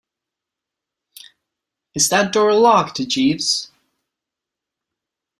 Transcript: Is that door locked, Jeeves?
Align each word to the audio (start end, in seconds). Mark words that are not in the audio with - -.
Is 1.93 2.09
that 2.09 2.33
door 2.33 2.55
locked, 2.55 2.97
Jeeves? 3.07 3.69